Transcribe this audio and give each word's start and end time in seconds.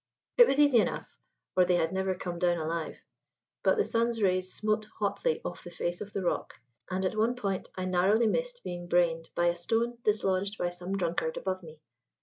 It 0.35 0.47
was 0.47 0.57
easy 0.57 0.79
enough, 0.79 1.15
or 1.55 1.63
they 1.63 1.75
had 1.75 1.93
never 1.93 2.15
come 2.15 2.39
down 2.39 2.57
alive; 2.57 3.03
but 3.61 3.77
the 3.77 3.83
sun's 3.83 4.19
rays 4.19 4.51
smote 4.51 4.87
hotly 4.97 5.39
off 5.45 5.63
the 5.63 5.69
face 5.69 6.01
of 6.01 6.11
the 6.11 6.23
rock, 6.23 6.55
and 6.89 7.05
at 7.05 7.13
one 7.15 7.35
point 7.35 7.69
I 7.75 7.85
narrowly 7.85 8.25
missed 8.25 8.61
being 8.63 8.87
brained 8.87 9.29
by 9.35 9.45
a 9.45 9.55
stone 9.55 9.99
dislodged 10.01 10.57
by 10.57 10.69
some 10.69 10.97
drunkard 10.97 11.37
above 11.37 11.61
me. 11.61 11.81